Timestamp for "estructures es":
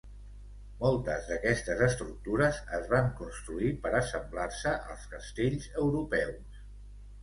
1.89-2.89